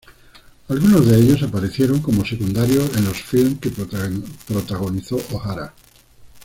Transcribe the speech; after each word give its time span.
Algunos 0.69 1.05
de 1.05 1.15
ellos 1.15 1.43
aparecieron 1.43 2.01
como 2.01 2.25
secundarios 2.25 2.89
en 2.97 3.05
los 3.05 3.17
films 3.21 3.59
que 3.59 3.69
protagonizó 4.47 5.17
O'Hara. 5.31 5.75